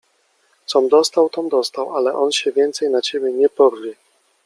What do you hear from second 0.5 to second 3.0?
—Com dostał, tom dostał, ale on się więcej